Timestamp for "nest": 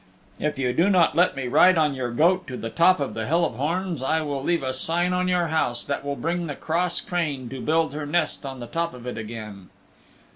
8.07-8.43